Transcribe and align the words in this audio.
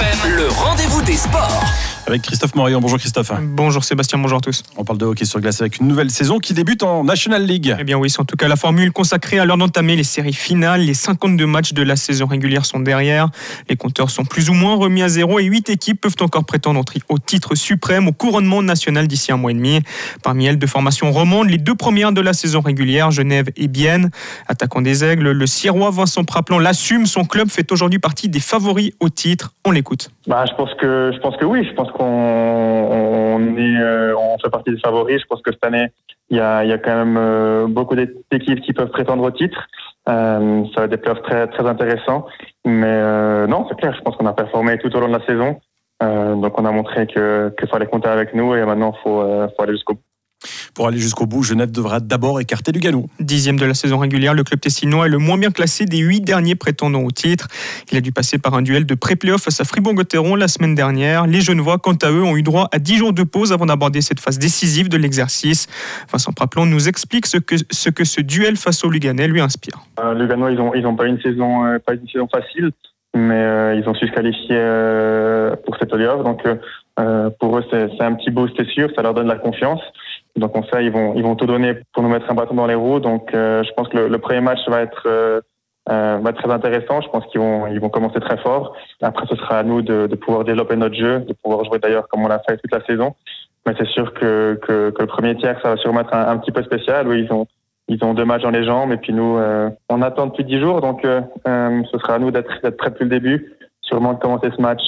Le 0.00 0.46
rendez-vous 0.48 1.02
des 1.02 1.16
sports. 1.16 1.64
Avec 2.08 2.22
Christophe 2.22 2.54
Morillon. 2.54 2.80
Bonjour 2.80 2.96
Christophe. 2.98 3.32
Bonjour 3.42 3.84
Sébastien, 3.84 4.18
bonjour 4.18 4.38
à 4.38 4.40
tous. 4.40 4.62
On 4.78 4.84
parle 4.84 4.98
de 4.98 5.04
hockey 5.04 5.26
sur 5.26 5.42
glace 5.42 5.60
avec 5.60 5.76
une 5.76 5.88
nouvelle 5.88 6.10
saison 6.10 6.38
qui 6.38 6.54
débute 6.54 6.82
en 6.82 7.04
National 7.04 7.44
League. 7.44 7.76
Eh 7.78 7.84
bien 7.84 7.98
oui, 7.98 8.08
c'est 8.08 8.20
en 8.20 8.24
tout 8.24 8.34
cas 8.34 8.48
la 8.48 8.56
formule 8.56 8.92
consacrée 8.92 9.38
à 9.38 9.44
l'heure 9.44 9.58
d'entamer 9.58 9.94
les 9.94 10.04
séries 10.04 10.32
finales. 10.32 10.80
Les 10.80 10.94
52 10.94 11.44
matchs 11.44 11.74
de 11.74 11.82
la 11.82 11.96
saison 11.96 12.24
régulière 12.24 12.64
sont 12.64 12.80
derrière. 12.80 13.28
Les 13.68 13.76
compteurs 13.76 14.08
sont 14.08 14.24
plus 14.24 14.48
ou 14.48 14.54
moins 14.54 14.74
remis 14.74 15.02
à 15.02 15.10
zéro 15.10 15.38
et 15.38 15.44
8 15.44 15.68
équipes 15.68 16.00
peuvent 16.00 16.16
encore 16.20 16.46
prétendre 16.46 16.82
au 17.10 17.18
titre 17.18 17.54
suprême, 17.54 18.08
au 18.08 18.12
couronnement 18.12 18.62
national 18.62 19.06
d'ici 19.06 19.30
un 19.30 19.36
mois 19.36 19.50
et 19.50 19.54
demi. 19.54 19.80
Parmi 20.22 20.46
elles, 20.46 20.58
deux 20.58 20.66
formations 20.66 21.12
remontent. 21.12 21.50
Les 21.50 21.58
deux 21.58 21.74
premières 21.74 22.12
de 22.12 22.22
la 22.22 22.32
saison 22.32 22.62
régulière, 22.62 23.10
Genève 23.10 23.50
et 23.54 23.68
Bienne. 23.68 24.10
Attaquant 24.46 24.80
des 24.80 25.04
Aigles, 25.04 25.32
le 25.32 25.46
Sirois 25.46 25.90
Vincent 25.90 26.24
Praplan 26.24 26.58
l'assume. 26.58 27.04
Son 27.04 27.26
club 27.26 27.50
fait 27.50 27.70
aujourd'hui 27.70 27.98
partie 27.98 28.30
des 28.30 28.40
favoris 28.40 28.92
au 28.98 29.10
titre. 29.10 29.52
On 29.66 29.72
l'écoute. 29.72 30.10
Bah, 30.26 30.46
je 30.48 30.54
pense 30.54 30.70
que 30.80 31.10
je 31.14 31.20
pense 31.20 31.36
que 31.36 31.44
oui. 31.44 31.66
Je 31.68 31.74
pense 31.74 31.90
qu'on 31.98 32.04
on, 32.04 33.56
est, 33.56 33.80
euh, 33.80 34.14
on 34.16 34.38
fait 34.38 34.50
partie 34.50 34.70
des 34.70 34.78
favoris. 34.78 35.20
Je 35.20 35.26
pense 35.26 35.42
que 35.42 35.52
cette 35.52 35.64
année, 35.64 35.88
il 36.30 36.36
y 36.36 36.40
a, 36.40 36.64
il 36.64 36.70
y 36.70 36.72
a 36.72 36.78
quand 36.78 36.96
même 36.96 37.16
euh, 37.18 37.66
beaucoup 37.66 37.94
d'équipes 37.94 38.60
qui 38.62 38.72
peuvent 38.72 38.90
prétendre 38.90 39.24
au 39.24 39.30
titre. 39.30 39.66
Euh, 40.08 40.64
ça 40.74 40.82
va 40.82 40.88
des 40.88 40.96
playoffs 40.96 41.22
très, 41.22 41.46
très 41.48 41.66
intéressants. 41.66 42.26
Mais 42.64 43.46
non, 43.46 43.66
c'est 43.68 43.76
clair. 43.76 43.94
Je 43.96 44.00
pense 44.02 44.16
qu'on 44.16 44.26
a 44.26 44.32
performé 44.32 44.78
tout 44.78 44.94
au 44.94 45.00
long 45.00 45.08
de 45.08 45.18
la 45.18 45.26
saison. 45.26 45.60
donc 46.00 46.58
on 46.58 46.64
a 46.64 46.70
montré 46.70 47.06
que 47.06 47.54
qu'il 47.58 47.68
fallait 47.68 47.86
compter 47.86 48.08
avec 48.08 48.34
nous 48.34 48.54
et 48.54 48.64
maintenant 48.64 48.92
il 48.94 49.02
faut, 49.02 49.22
faut 49.22 49.62
aller 49.62 49.72
jusqu'au 49.72 49.94
bout. 49.94 50.07
Pour 50.78 50.86
aller 50.86 50.98
jusqu'au 50.98 51.26
bout, 51.26 51.42
Genève 51.42 51.72
devra 51.72 51.98
d'abord 51.98 52.40
écarter 52.40 52.70
Lugano. 52.70 53.06
Dixième 53.18 53.58
de 53.58 53.64
la 53.66 53.74
saison 53.74 53.98
régulière, 53.98 54.32
le 54.32 54.44
club 54.44 54.60
tessinois 54.60 55.06
est 55.06 55.08
le 55.08 55.18
moins 55.18 55.36
bien 55.36 55.50
classé 55.50 55.86
des 55.86 55.98
huit 55.98 56.20
derniers 56.20 56.54
prétendants 56.54 57.02
au 57.02 57.10
titre. 57.10 57.48
Il 57.90 57.98
a 57.98 58.00
dû 58.00 58.12
passer 58.12 58.38
par 58.38 58.54
un 58.54 58.62
duel 58.62 58.86
de 58.86 58.94
pré-playoff 58.94 59.42
face 59.42 59.60
à 59.60 59.64
Fribourg-Gotteron 59.64 60.36
la 60.36 60.46
semaine 60.46 60.76
dernière. 60.76 61.26
Les 61.26 61.40
Genevois, 61.40 61.78
quant 61.78 61.96
à 62.00 62.12
eux, 62.12 62.22
ont 62.22 62.36
eu 62.36 62.44
droit 62.44 62.68
à 62.70 62.78
dix 62.78 62.96
jours 62.96 63.12
de 63.12 63.24
pause 63.24 63.52
avant 63.52 63.66
d'aborder 63.66 64.00
cette 64.02 64.20
phase 64.20 64.38
décisive 64.38 64.88
de 64.88 64.96
l'exercice. 64.96 65.66
Vincent 66.12 66.30
Praplon 66.30 66.64
nous 66.64 66.88
explique 66.88 67.26
ce 67.26 67.38
que 67.38 67.56
ce, 67.72 67.90
que 67.90 68.04
ce 68.04 68.20
duel 68.20 68.56
face 68.56 68.84
au 68.84 68.88
Luganais 68.88 69.26
lui 69.26 69.40
inspire. 69.40 69.80
Euh, 69.98 70.14
Lugano, 70.14 70.48
ils 70.48 70.58
n'ont 70.58 70.74
ils 70.74 70.86
ont 70.86 70.94
pas, 70.94 71.06
une 71.06 71.20
saison, 71.20 71.64
euh, 71.64 71.80
pas 71.84 71.94
une 71.94 72.06
saison 72.06 72.28
facile, 72.28 72.70
mais 73.16 73.34
euh, 73.34 73.74
ils 73.74 73.88
ont 73.88 73.94
su 73.94 74.06
se 74.06 74.12
qualifier 74.12 74.52
euh, 74.52 75.56
pour 75.66 75.76
cette 75.76 75.90
playoff. 75.90 76.22
Donc 76.22 76.44
pour 77.40 77.58
eux, 77.58 77.64
c'est 77.68 78.00
un 78.00 78.14
petit 78.14 78.30
boost, 78.30 78.54
c'est 78.56 78.68
sûr, 78.68 78.90
ça 78.94 79.02
leur 79.02 79.14
donne 79.14 79.26
la 79.26 79.38
confiance. 79.38 79.80
Donc 80.38 80.56
on 80.56 80.62
sait 80.64 80.84
ils 80.84 80.92
vont 80.92 81.14
ils 81.14 81.22
vont 81.22 81.36
tout 81.36 81.46
donner 81.46 81.74
pour 81.92 82.02
nous 82.02 82.08
mettre 82.08 82.30
un 82.30 82.34
bâton 82.34 82.54
dans 82.54 82.66
les 82.66 82.74
roues. 82.74 83.00
Donc 83.00 83.34
euh, 83.34 83.62
je 83.64 83.72
pense 83.72 83.88
que 83.88 83.98
le, 83.98 84.18
premier 84.18 84.40
match 84.40 84.60
va 84.68 84.82
être 84.82 85.02
euh, 85.06 85.40
euh, 85.90 86.18
va 86.22 86.30
être 86.30 86.42
très 86.42 86.52
intéressant. 86.52 87.00
Je 87.00 87.08
pense 87.08 87.24
qu'ils 87.26 87.40
vont 87.40 87.66
ils 87.66 87.80
vont 87.80 87.88
commencer 87.88 88.20
très 88.20 88.38
fort. 88.38 88.74
Après 89.02 89.26
ce 89.26 89.36
sera 89.36 89.58
à 89.58 89.62
nous 89.62 89.82
de, 89.82 90.06
pouvoir 90.16 90.44
développer 90.44 90.76
notre 90.76 90.96
jeu, 90.96 91.20
de 91.20 91.32
pouvoir 91.32 91.64
jouer 91.64 91.78
d'ailleurs 91.78 92.08
comme 92.08 92.24
on 92.24 92.28
l'a 92.28 92.40
fait 92.48 92.56
toute 92.56 92.72
la 92.72 92.84
saison. 92.84 93.14
Mais 93.66 93.74
c'est 93.76 93.88
sûr 93.88 94.14
que, 94.14 94.58
que, 94.62 94.94
le 94.98 95.06
premier 95.06 95.36
tiers 95.36 95.60
ça 95.62 95.70
va 95.70 95.76
sûrement 95.76 96.00
être 96.00 96.14
un, 96.14 96.36
petit 96.38 96.52
peu 96.52 96.62
spécial. 96.62 97.08
Oui 97.08 97.26
ils 97.28 97.32
ont 97.32 97.46
ils 97.88 98.02
ont 98.04 98.14
deux 98.14 98.24
matchs 98.24 98.42
dans 98.42 98.50
les 98.50 98.64
jambes 98.64 98.92
et 98.92 98.98
puis 98.98 99.12
nous 99.12 99.38
on 99.88 100.02
attend 100.02 100.26
depuis 100.26 100.44
dix 100.44 100.60
jours 100.60 100.80
donc 100.80 101.02
ce 101.04 101.98
sera 101.98 102.14
à 102.14 102.18
nous 102.18 102.30
d'être 102.30 102.70
prêts 102.76 102.90
depuis 102.90 103.04
le 103.04 103.10
début. 103.10 103.54
Sûrement 103.80 104.12
de 104.12 104.18
commencer 104.18 104.50
ce 104.54 104.60
match 104.60 104.82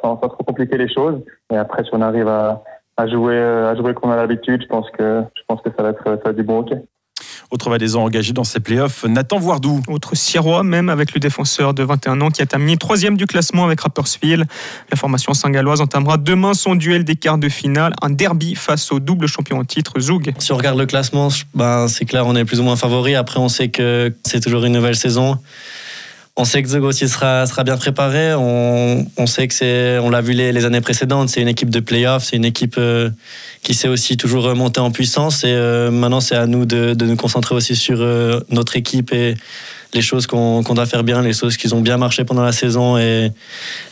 sans 0.00 0.16
trop 0.16 0.44
compliquer 0.44 0.78
les 0.78 0.92
choses. 0.92 1.20
Et 1.52 1.56
après 1.56 1.82
si 1.84 1.90
on 1.92 2.00
arrive 2.00 2.28
à 2.28 2.62
à 2.96 3.06
jouer, 3.06 3.36
euh, 3.36 3.70
à 3.70 3.76
jouer 3.76 3.94
qu'on 3.94 4.10
a 4.10 4.16
l'habitude. 4.16 4.62
Je 4.62 4.68
pense 4.68 4.86
que, 4.90 5.22
je 5.34 5.42
pense 5.46 5.60
que 5.62 5.70
ça 5.76 5.82
va 5.82 5.90
être, 5.90 6.02
ça 6.04 6.10
va 6.10 6.30
être 6.30 6.36
du 6.36 6.42
bon 6.42 6.60
hockey. 6.60 6.82
Autre 7.50 7.68
Valaisan 7.68 8.02
engagé 8.02 8.32
dans 8.32 8.44
ces 8.44 8.60
playoffs, 8.60 9.04
Nathan 9.04 9.38
Voardou. 9.38 9.82
Autre 9.88 10.14
Sirois, 10.14 10.62
même 10.62 10.88
avec 10.88 11.12
le 11.12 11.20
défenseur 11.20 11.74
de 11.74 11.82
21 11.82 12.20
ans 12.22 12.30
qui 12.30 12.40
a 12.40 12.46
terminé 12.46 12.78
troisième 12.78 13.16
du 13.16 13.26
classement 13.26 13.66
avec 13.66 13.82
Rapperswil. 13.82 14.46
La 14.90 14.96
formation 14.96 15.34
saint-galloise 15.34 15.82
entamera 15.82 16.16
demain 16.16 16.54
son 16.54 16.74
duel 16.74 17.04
des 17.04 17.14
quarts 17.14 17.36
de 17.36 17.50
finale, 17.50 17.92
un 18.00 18.08
derby 18.08 18.54
face 18.54 18.90
au 18.90 19.00
double 19.00 19.26
champion 19.26 19.58
en 19.58 19.64
titre 19.64 20.00
Zoug. 20.00 20.32
Si 20.38 20.52
on 20.52 20.56
regarde 20.56 20.78
le 20.78 20.86
classement, 20.86 21.28
ben, 21.54 21.88
c'est 21.88 22.06
clair, 22.06 22.26
on 22.26 22.34
est 22.36 22.46
plus 22.46 22.60
ou 22.60 22.62
moins 22.62 22.76
favori. 22.76 23.14
Après, 23.14 23.38
on 23.38 23.48
sait 23.48 23.68
que 23.68 24.14
c'est 24.24 24.40
toujours 24.40 24.64
une 24.64 24.72
nouvelle 24.72 24.96
saison. 24.96 25.38
On 26.34 26.46
sait 26.46 26.62
que 26.62 26.68
Zog 26.68 26.84
aussi 26.84 27.08
sera, 27.10 27.46
sera 27.46 27.62
bien 27.62 27.76
préparé. 27.76 28.32
On, 28.34 29.06
on 29.18 29.26
sait 29.26 29.46
que 29.48 29.52
c'est, 29.52 29.98
on 29.98 30.08
l'a 30.08 30.22
vu 30.22 30.32
les, 30.32 30.50
les, 30.50 30.64
années 30.64 30.80
précédentes, 30.80 31.28
c'est 31.28 31.42
une 31.42 31.48
équipe 31.48 31.68
de 31.68 31.80
playoff, 31.80 32.24
c'est 32.24 32.36
une 32.36 32.46
équipe 32.46 32.76
euh, 32.78 33.10
qui 33.62 33.74
sait 33.74 33.88
aussi 33.88 34.16
toujours 34.16 34.44
remonter 34.44 34.80
en 34.80 34.90
puissance. 34.90 35.44
Et 35.44 35.48
euh, 35.48 35.90
maintenant, 35.90 36.20
c'est 36.20 36.34
à 36.34 36.46
nous 36.46 36.64
de, 36.64 36.94
de, 36.94 37.04
nous 37.04 37.16
concentrer 37.16 37.54
aussi 37.54 37.76
sur 37.76 38.00
euh, 38.00 38.40
notre 38.48 38.76
équipe 38.76 39.12
et 39.12 39.34
les 39.92 40.00
choses 40.00 40.26
qu'on 40.26 40.62
doit 40.62 40.86
faire 40.86 41.04
bien, 41.04 41.20
les 41.20 41.34
choses 41.34 41.58
qui 41.58 41.70
ont 41.74 41.82
bien 41.82 41.98
marché 41.98 42.24
pendant 42.24 42.42
la 42.42 42.52
saison. 42.52 42.96
Et, 42.96 43.30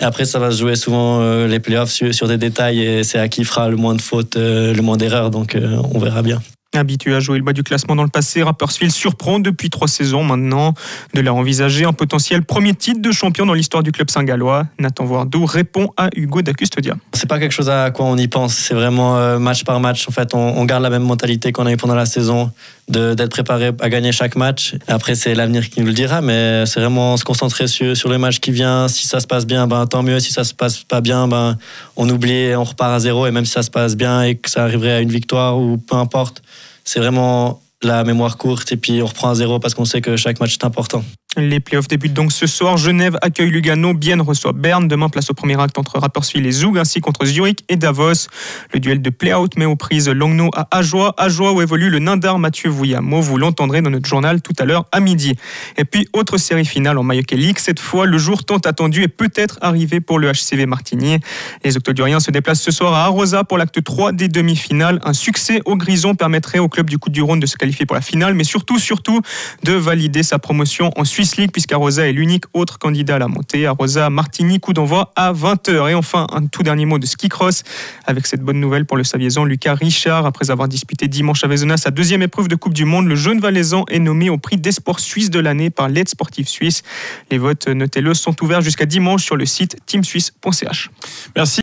après, 0.00 0.24
ça 0.24 0.38
va 0.38 0.50
se 0.50 0.60
jouer 0.60 0.76
souvent 0.76 1.44
les 1.44 1.60
playoffs 1.60 1.90
sur, 1.90 2.14
sur, 2.14 2.26
des 2.26 2.38
détails 2.38 2.80
et 2.80 3.04
c'est 3.04 3.18
à 3.18 3.28
qui 3.28 3.44
fera 3.44 3.68
le 3.68 3.76
moins 3.76 3.94
de 3.94 4.00
fautes, 4.00 4.36
le 4.36 4.80
moins 4.80 4.96
d'erreurs. 4.96 5.30
Donc, 5.30 5.58
on 5.92 5.98
verra 5.98 6.22
bien. 6.22 6.40
Habitué 6.72 7.16
à 7.16 7.18
jouer 7.18 7.36
le 7.36 7.42
bas 7.42 7.52
du 7.52 7.64
classement 7.64 7.96
dans 7.96 8.04
le 8.04 8.08
passé, 8.08 8.44
Rapperswil 8.44 8.92
surprend 8.92 9.40
depuis 9.40 9.70
trois 9.70 9.88
saisons 9.88 10.22
maintenant 10.22 10.72
de 11.14 11.20
leur 11.20 11.34
envisager 11.34 11.84
un 11.84 11.92
potentiel 11.92 12.44
premier 12.44 12.74
titre 12.74 13.00
de 13.02 13.10
champion 13.10 13.44
dans 13.44 13.54
l'histoire 13.54 13.82
du 13.82 13.90
club 13.90 14.08
saint-gallois. 14.08 14.68
Nathan 14.78 15.04
Voardou 15.04 15.46
répond 15.46 15.90
à 15.96 16.10
Hugo 16.14 16.42
Dacustodia. 16.42 16.94
C'est 17.12 17.28
pas 17.28 17.40
quelque 17.40 17.50
chose 17.50 17.68
à 17.68 17.90
quoi 17.90 18.06
on 18.06 18.16
y 18.16 18.28
pense, 18.28 18.54
c'est 18.54 18.74
vraiment 18.74 19.18
euh, 19.18 19.40
match 19.40 19.64
par 19.64 19.80
match. 19.80 20.06
En 20.08 20.12
fait, 20.12 20.32
on, 20.32 20.64
garde 20.64 20.84
la 20.84 20.90
même 20.90 21.02
mentalité 21.02 21.50
qu'on 21.50 21.66
a 21.66 21.72
eu 21.72 21.76
pendant 21.76 21.96
la 21.96 22.06
saison, 22.06 22.52
d'être 22.86 23.30
préparé 23.30 23.72
à 23.80 23.88
gagner 23.88 24.12
chaque 24.12 24.36
match. 24.36 24.76
Après, 24.86 25.16
c'est 25.16 25.34
l'avenir 25.34 25.70
qui 25.70 25.80
nous 25.80 25.86
le 25.86 25.92
dira, 25.92 26.20
mais 26.20 26.66
c'est 26.66 26.78
vraiment 26.78 27.16
se 27.16 27.24
concentrer 27.24 27.66
sur, 27.66 27.96
sur 27.96 28.08
le 28.08 28.18
match 28.18 28.38
qui 28.38 28.52
vient. 28.52 28.86
Si 28.86 29.08
ça 29.08 29.18
se 29.18 29.26
passe 29.26 29.44
bien, 29.44 29.66
ben, 29.66 29.86
tant 29.86 30.04
mieux. 30.04 30.20
Si 30.20 30.32
ça 30.32 30.44
se 30.44 30.54
passe 30.54 30.84
pas 30.84 31.00
bien, 31.00 31.26
ben, 31.26 31.58
on 31.96 32.08
oublie 32.08 32.54
on 32.54 32.62
repart 32.62 32.92
à 32.92 33.00
zéro. 33.00 33.26
Et 33.26 33.32
même 33.32 33.44
si 33.44 33.52
ça 33.52 33.64
se 33.64 33.70
passe 33.72 33.96
bien 33.96 34.22
et 34.22 34.36
que 34.36 34.48
ça 34.48 34.62
arriverait 34.62 34.92
à 34.92 35.00
une 35.00 35.10
victoire 35.10 35.58
ou 35.58 35.76
peu 35.76 35.96
importe, 35.96 36.42
c'est 36.90 36.98
vraiment 36.98 37.62
la 37.82 38.02
mémoire 38.02 38.36
courte 38.36 38.72
et 38.72 38.76
puis 38.76 39.00
on 39.00 39.06
reprend 39.06 39.30
à 39.30 39.34
zéro 39.36 39.60
parce 39.60 39.74
qu'on 39.74 39.84
sait 39.84 40.00
que 40.00 40.16
chaque 40.16 40.40
match 40.40 40.54
est 40.54 40.64
important. 40.64 41.04
Les 41.36 41.60
playoffs 41.60 41.86
débutent 41.86 42.12
donc 42.12 42.32
ce 42.32 42.48
soir. 42.48 42.76
Genève 42.76 43.16
accueille 43.22 43.50
Lugano, 43.50 43.94
Bienne 43.94 44.20
reçoit 44.20 44.52
Berne. 44.52 44.88
Demain, 44.88 45.08
place 45.08 45.30
au 45.30 45.34
premier 45.34 45.60
acte 45.60 45.78
entre 45.78 45.96
Rapperswil 46.00 46.44
et 46.44 46.50
Zug, 46.50 46.76
ainsi 46.76 47.00
contre 47.00 47.24
Zurich 47.24 47.60
et 47.68 47.76
Davos. 47.76 48.26
Le 48.74 48.80
duel 48.80 49.00
de 49.00 49.10
play-out 49.10 49.56
met 49.56 49.64
aux 49.64 49.76
prises 49.76 50.08
Longno 50.08 50.50
à 50.56 50.66
Ajoie. 50.76 51.14
Ajoie 51.18 51.52
où 51.52 51.62
évolue 51.62 51.88
le 51.88 52.00
Nindar 52.00 52.40
Mathieu 52.40 52.68
Vouillamo. 52.68 53.20
Vous 53.20 53.38
l'entendrez 53.38 53.80
dans 53.80 53.90
notre 53.90 54.08
journal 54.08 54.42
tout 54.42 54.54
à 54.58 54.64
l'heure 54.64 54.86
à 54.90 54.98
midi. 54.98 55.36
Et 55.76 55.84
puis, 55.84 56.08
autre 56.14 56.36
série 56.36 56.64
finale 56.64 56.98
en 56.98 57.04
Mayoke 57.04 57.30
League. 57.30 57.60
Cette 57.60 57.78
fois, 57.78 58.06
le 58.06 58.18
jour 58.18 58.44
tant 58.44 58.58
attendu 58.58 59.04
est 59.04 59.08
peut-être 59.08 59.56
arrivé 59.60 60.00
pour 60.00 60.18
le 60.18 60.32
HCV 60.32 60.66
Martigny. 60.66 61.20
Les 61.62 61.76
Octoduriens 61.76 62.18
se 62.18 62.32
déplacent 62.32 62.62
ce 62.62 62.72
soir 62.72 62.92
à 62.92 63.04
Arosa 63.04 63.44
pour 63.44 63.56
l'acte 63.56 63.84
3 63.84 64.10
des 64.10 64.26
demi-finales. 64.26 64.98
Un 65.04 65.12
succès 65.12 65.62
au 65.64 65.76
Grison 65.76 66.16
permettrait 66.16 66.58
au 66.58 66.68
club 66.68 66.90
du 66.90 66.98
Coup 66.98 67.10
du 67.10 67.22
Rhône 67.22 67.38
de 67.38 67.46
se 67.46 67.56
qualifier 67.56 67.86
pour 67.86 67.94
la 67.94 68.02
finale, 68.02 68.34
mais 68.34 68.42
surtout, 68.42 68.80
surtout, 68.80 69.20
de 69.62 69.74
valider 69.74 70.24
sa 70.24 70.40
promotion 70.40 70.90
en 70.96 71.04
Suisse 71.04 71.19
Swiss 71.20 71.36
League, 71.36 71.52
puisqu'Arosa 71.52 72.08
est 72.08 72.12
l'unique 72.12 72.44
autre 72.54 72.78
candidat 72.78 73.16
à 73.16 73.18
la 73.18 73.28
montée. 73.28 73.66
Arosa, 73.66 74.08
Martigny, 74.08 74.58
coup 74.58 74.72
d'envoi 74.72 75.12
à 75.16 75.34
20h. 75.34 75.90
Et 75.90 75.94
enfin, 75.94 76.26
un 76.32 76.46
tout 76.46 76.62
dernier 76.62 76.86
mot 76.86 76.98
de 76.98 77.04
ski 77.04 77.28
cross 77.28 77.62
avec 78.06 78.26
cette 78.26 78.40
bonne 78.40 78.58
nouvelle 78.58 78.86
pour 78.86 78.96
le 78.96 79.04
Saviesan, 79.04 79.44
Lucas 79.44 79.74
Richard. 79.74 80.24
Après 80.24 80.50
avoir 80.50 80.66
disputé 80.66 81.08
dimanche 81.08 81.44
à 81.44 81.46
Vezona 81.46 81.76
sa 81.76 81.90
deuxième 81.90 82.22
épreuve 82.22 82.48
de 82.48 82.54
Coupe 82.54 82.72
du 82.72 82.86
Monde, 82.86 83.06
le 83.06 83.16
jeune 83.16 83.38
Valaisan 83.38 83.84
est 83.90 83.98
nommé 83.98 84.30
au 84.30 84.38
prix 84.38 84.56
des 84.56 84.72
sports 84.72 84.98
suisses 84.98 85.28
de 85.28 85.40
l'année 85.40 85.68
par 85.68 85.90
l'aide 85.90 86.08
sportive 86.08 86.48
suisse. 86.48 86.84
Les 87.30 87.36
votes, 87.36 87.68
notez-le, 87.68 88.14
sont 88.14 88.42
ouverts 88.42 88.62
jusqu'à 88.62 88.86
dimanche 88.86 89.22
sur 89.22 89.36
le 89.36 89.44
site 89.44 89.76
teamsuisse.ch. 89.84 90.90
Merci. 91.36 91.58